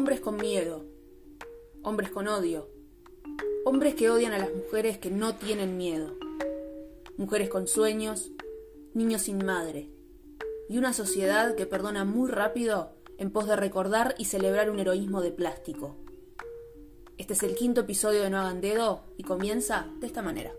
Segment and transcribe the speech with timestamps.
[0.00, 0.86] hombres con miedo,
[1.82, 2.70] hombres con odio,
[3.66, 6.16] hombres que odian a las mujeres que no tienen miedo,
[7.18, 8.30] mujeres con sueños,
[8.94, 9.90] niños sin madre,
[10.70, 15.20] y una sociedad que perdona muy rápido en pos de recordar y celebrar un heroísmo
[15.20, 15.96] de plástico.
[17.18, 20.54] Este es el quinto episodio de No hagan dedo y comienza de esta manera.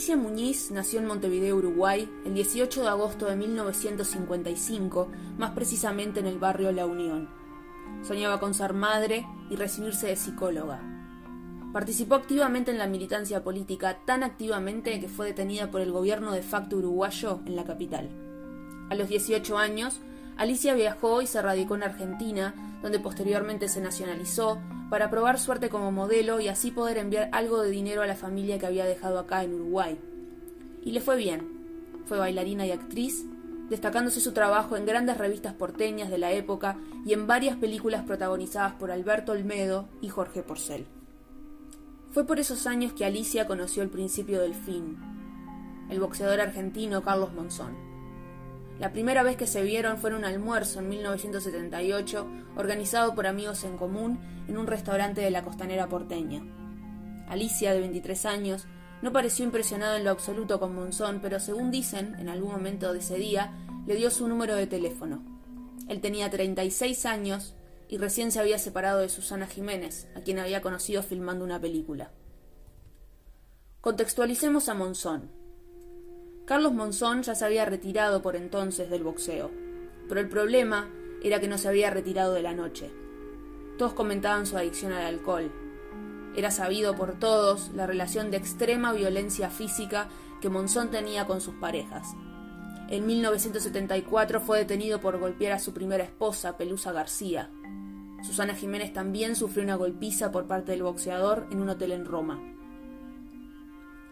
[0.00, 6.26] Alicia Muñiz nació en Montevideo, Uruguay, el 18 de agosto de 1955, más precisamente en
[6.26, 7.28] el barrio La Unión.
[8.02, 10.80] Soñaba con ser madre y recibirse de psicóloga.
[11.74, 16.40] Participó activamente en la militancia política, tan activamente que fue detenida por el gobierno de
[16.40, 18.08] facto uruguayo en la capital.
[18.88, 20.00] A los 18 años,
[20.40, 25.92] Alicia viajó y se radicó en Argentina, donde posteriormente se nacionalizó, para probar suerte como
[25.92, 29.44] modelo y así poder enviar algo de dinero a la familia que había dejado acá
[29.44, 30.00] en Uruguay.
[30.82, 31.46] Y le fue bien.
[32.06, 33.26] Fue bailarina y actriz,
[33.68, 38.72] destacándose su trabajo en grandes revistas porteñas de la época y en varias películas protagonizadas
[38.72, 40.86] por Alberto Olmedo y Jorge Porcel.
[42.12, 44.96] Fue por esos años que Alicia conoció el principio del fin,
[45.90, 47.89] el boxeador argentino Carlos Monzón.
[48.80, 53.62] La primera vez que se vieron fue en un almuerzo en 1978, organizado por amigos
[53.64, 56.42] en común en un restaurante de la costanera porteña.
[57.28, 58.66] Alicia, de 23 años,
[59.02, 63.00] no pareció impresionada en lo absoluto con Monzón, pero según dicen, en algún momento de
[63.00, 63.52] ese día,
[63.86, 65.22] le dio su número de teléfono.
[65.86, 67.54] Él tenía 36 años
[67.86, 72.12] y recién se había separado de Susana Jiménez, a quien había conocido filmando una película.
[73.82, 75.39] Contextualicemos a Monzón.
[76.50, 79.52] Carlos Monzón ya se había retirado por entonces del boxeo,
[80.08, 80.90] pero el problema
[81.22, 82.90] era que no se había retirado de la noche.
[83.78, 85.52] Todos comentaban su adicción al alcohol.
[86.34, 90.08] Era sabido por todos la relación de extrema violencia física
[90.40, 92.16] que Monzón tenía con sus parejas.
[92.88, 97.48] En 1974 fue detenido por golpear a su primera esposa, Pelusa García.
[98.24, 102.42] Susana Jiménez también sufrió una golpiza por parte del boxeador en un hotel en Roma.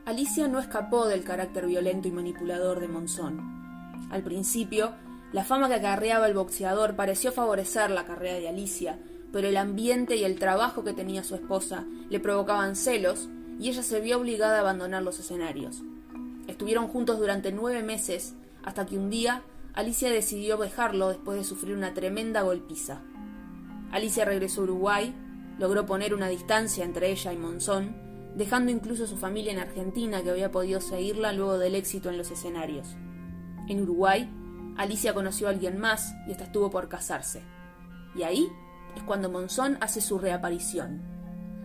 [0.09, 4.09] Alicia no escapó del carácter violento y manipulador de Monzón.
[4.11, 4.95] Al principio,
[5.33, 8.99] la fama que acarreaba el boxeador pareció favorecer la carrera de Alicia,
[9.35, 13.29] pero el ambiente y el trabajo que tenía su esposa le provocaban celos
[13.61, 15.83] y ella se vio obligada a abandonar los escenarios.
[16.47, 19.43] Estuvieron juntos durante nueve meses, hasta que un día
[19.75, 23.03] Alicia decidió dejarlo después de sufrir una tremenda golpiza.
[23.93, 25.15] Alicia regresó a Uruguay,
[25.59, 28.08] logró poner una distancia entre ella y Monzón,
[28.39, 32.31] dejando incluso su familia en Argentina que había podido seguirla luego del éxito en los
[32.31, 32.97] escenarios.
[33.67, 34.31] En Uruguay,
[34.77, 37.43] Alicia conoció a alguien más y hasta estuvo por casarse.
[38.15, 38.49] Y ahí
[38.95, 41.03] es cuando Monzón hace su reaparición.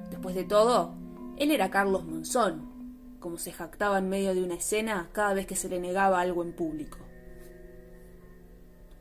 [0.10, 0.96] Después de todo,
[1.38, 5.56] él era Carlos Monzón, como se jactaba en medio de una escena cada vez que
[5.56, 6.98] se le negaba algo en público.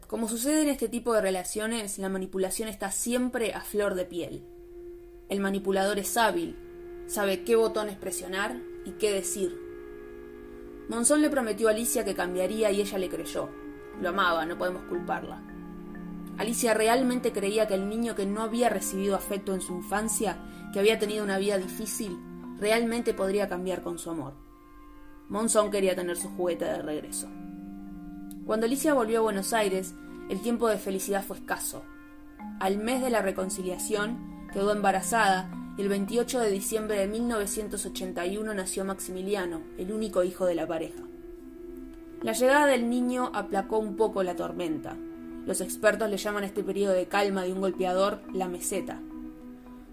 [0.09, 4.47] Como sucede en este tipo de relaciones, la manipulación está siempre a flor de piel.
[5.31, 6.69] El manipulador es hábil
[7.07, 9.59] sabe qué botones presionar y qué decir.
[10.89, 13.49] Monzón le prometió a Alicia que cambiaría y ella le creyó.
[14.01, 15.43] Lo amaba, no podemos culparla.
[16.39, 20.39] Alicia realmente creía que el niño que no había recibido afecto en su infancia,
[20.73, 22.19] que había tenido una vida difícil,
[22.59, 24.35] realmente podría cambiar con su amor.
[25.29, 27.29] Monzón quería tener su juguete de regreso.
[28.45, 29.95] Cuando Alicia volvió a Buenos Aires,
[30.29, 31.85] el tiempo de felicidad fue escaso.
[32.61, 39.62] Al mes de la reconciliación, quedó embarazada el 28 de diciembre de 1981 nació Maximiliano,
[39.78, 41.03] el único hijo de la pareja.
[42.21, 44.97] La llegada del niño aplacó un poco la tormenta.
[45.47, 49.00] Los expertos le llaman a este periodo de calma de un golpeador la meseta.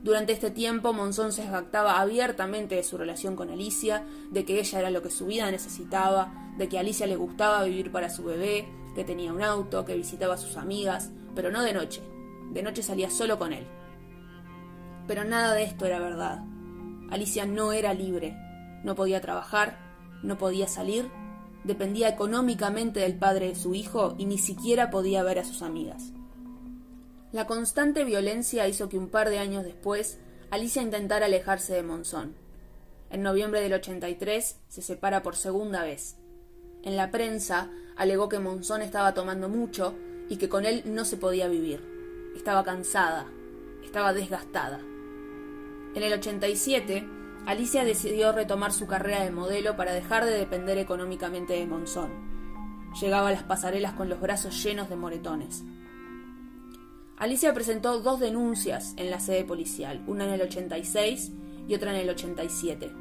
[0.03, 4.79] Durante este tiempo, Monzón se jactaba abiertamente de su relación con Alicia, de que ella
[4.79, 8.25] era lo que su vida necesitaba, de que a Alicia le gustaba vivir para su
[8.25, 12.01] bebé, que tenía un auto, que visitaba a sus amigas, pero no de noche.
[12.51, 13.65] De noche salía solo con él.
[15.09, 16.44] Pero nada de esto era verdad.
[17.09, 18.38] Alicia no era libre,
[18.83, 19.79] no podía trabajar,
[20.21, 21.09] no podía salir,
[21.63, 26.11] dependía económicamente del padre de su hijo y ni siquiera podía ver a sus amigas.
[27.31, 30.19] La constante violencia hizo que un par de años después
[30.51, 32.35] Alicia intentara alejarse de Monzón.
[33.09, 36.17] En noviembre del 83 se separa por segunda vez.
[36.83, 39.95] En la prensa alegó que Monzón estaba tomando mucho
[40.29, 41.83] y que con él no se podía vivir.
[42.35, 43.25] Estaba cansada,
[43.83, 44.79] estaba desgastada.
[45.95, 47.07] En el 87,
[47.45, 52.12] Alicia decidió retomar su carrera de modelo para dejar de depender económicamente de Monzón.
[53.01, 55.63] Llegaba a las pasarelas con los brazos llenos de moretones.
[57.18, 61.31] Alicia presentó dos denuncias en la sede policial, una en el 86
[61.68, 62.92] y otra en el 87.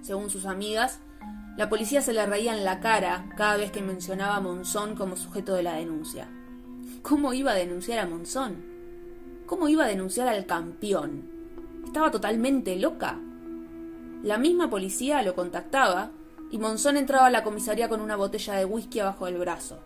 [0.00, 1.00] Según sus amigas,
[1.56, 5.16] la policía se le reía en la cara cada vez que mencionaba a Monzón como
[5.16, 6.28] sujeto de la denuncia.
[7.02, 8.64] ¿Cómo iba a denunciar a Monzón?
[9.46, 11.33] ¿Cómo iba a denunciar al campeón?
[11.84, 13.18] Estaba totalmente loca.
[14.22, 16.10] La misma policía lo contactaba
[16.50, 19.78] y Monzón entraba a la comisaría con una botella de whisky abajo del brazo.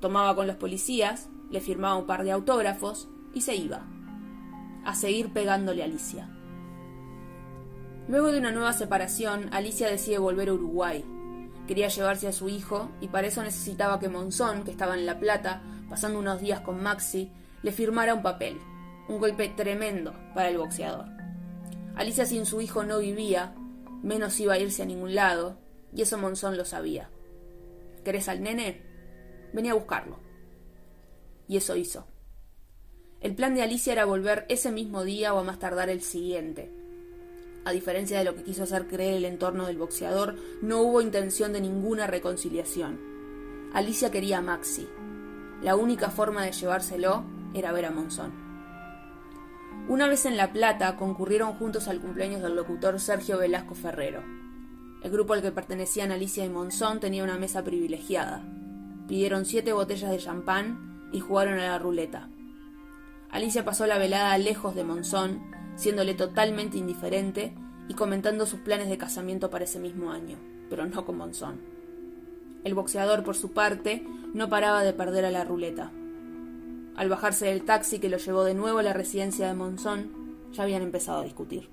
[0.00, 3.86] Tomaba con los policías, le firmaba un par de autógrafos y se iba.
[4.84, 6.28] A seguir pegándole a Alicia.
[8.08, 11.04] Luego de una nueva separación, Alicia decide volver a Uruguay.
[11.66, 15.18] Quería llevarse a su hijo y para eso necesitaba que Monzón, que estaba en La
[15.18, 17.32] Plata, pasando unos días con Maxi,
[17.62, 18.60] le firmara un papel.
[19.08, 21.06] Un golpe tremendo para el boxeador.
[21.94, 23.54] Alicia sin su hijo no vivía,
[24.02, 25.58] menos iba a irse a ningún lado,
[25.94, 27.08] y eso Monzón lo sabía.
[28.04, 28.82] ¿Querés al nene?
[29.52, 30.18] Venía a buscarlo.
[31.48, 32.06] Y eso hizo.
[33.20, 36.70] El plan de Alicia era volver ese mismo día o a más tardar el siguiente.
[37.64, 41.52] A diferencia de lo que quiso hacer creer el entorno del boxeador, no hubo intención
[41.52, 43.00] de ninguna reconciliación.
[43.72, 44.86] Alicia quería a Maxi.
[45.62, 47.24] La única forma de llevárselo
[47.54, 48.45] era ver a Monzón.
[49.88, 54.24] Una vez en La Plata concurrieron juntos al cumpleaños del locutor Sergio Velasco Ferrero.
[55.04, 58.42] El grupo al que pertenecían Alicia y Monzón tenía una mesa privilegiada.
[59.06, 62.28] Pidieron siete botellas de champán y jugaron a la ruleta.
[63.30, 65.40] Alicia pasó la velada lejos de Monzón,
[65.76, 67.54] siéndole totalmente indiferente
[67.86, 70.36] y comentando sus planes de casamiento para ese mismo año,
[70.68, 71.60] pero no con Monzón.
[72.64, 74.04] El boxeador, por su parte,
[74.34, 75.92] no paraba de perder a la ruleta.
[76.96, 80.10] Al bajarse del taxi que lo llevó de nuevo a la residencia de Monzón,
[80.52, 81.68] ya habían empezado a discutir.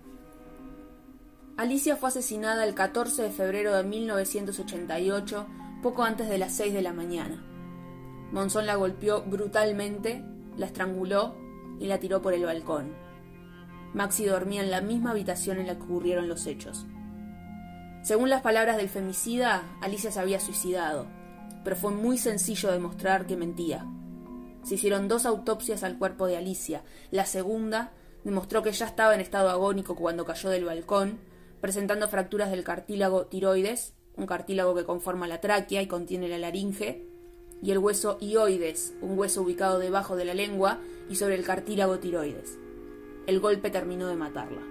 [1.55, 5.47] Alicia fue asesinada el 14 de febrero de 1988,
[5.81, 7.41] poco antes de las 6 de la mañana.
[8.31, 10.25] Monzón la golpeó brutalmente,
[10.57, 11.35] la estranguló
[11.79, 12.93] y la tiró por el balcón.
[13.93, 16.85] Maxi dormía en la misma habitación en la que ocurrieron los hechos.
[18.01, 21.05] Según las palabras del femicida, Alicia se había suicidado,
[21.63, 23.85] pero fue muy sencillo demostrar que mentía.
[24.63, 26.83] Se hicieron dos autopsias al cuerpo de Alicia.
[27.11, 27.91] La segunda
[28.23, 31.19] demostró que ya estaba en estado agónico cuando cayó del balcón,
[31.61, 37.05] presentando fracturas del cartílago tiroides, un cartílago que conforma la tráquea y contiene la laringe,
[37.61, 41.99] y el hueso ioides, un hueso ubicado debajo de la lengua y sobre el cartílago
[41.99, 42.57] tiroides.
[43.25, 44.61] El golpe terminó de matarla.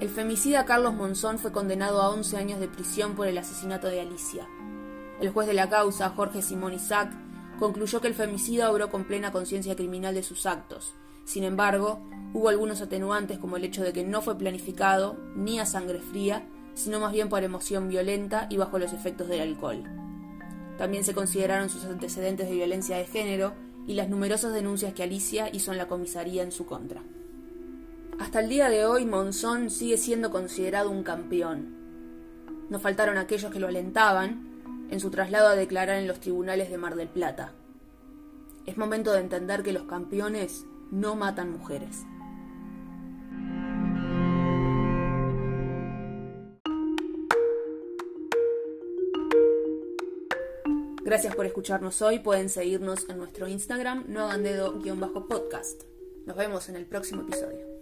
[0.00, 4.00] El femicida Carlos Monzón fue condenado a 11 años de prisión por el asesinato de
[4.00, 4.48] Alicia.
[5.20, 7.12] El juez de la causa, Jorge Simón Isaac,
[7.58, 10.94] concluyó que el femicida obró con plena conciencia criminal de sus actos.
[11.24, 12.00] Sin embargo,
[12.32, 16.46] hubo algunos atenuantes como el hecho de que no fue planificado ni a sangre fría,
[16.74, 19.84] sino más bien por emoción violenta y bajo los efectos del alcohol.
[20.76, 23.54] También se consideraron sus antecedentes de violencia de género
[23.86, 27.02] y las numerosas denuncias que Alicia hizo en la comisaría en su contra.
[28.18, 31.76] Hasta el día de hoy Monzón sigue siendo considerado un campeón.
[32.70, 34.53] No faltaron aquellos que lo alentaban
[34.90, 37.52] en su traslado a declarar en los tribunales de Mar del Plata.
[38.66, 42.04] Es momento de entender que los campeones no matan mujeres.
[51.04, 52.18] Gracias por escucharnos hoy.
[52.18, 55.82] Pueden seguirnos en nuestro Instagram, no hagan dedo-podcast.
[56.24, 57.73] Nos vemos en el próximo episodio.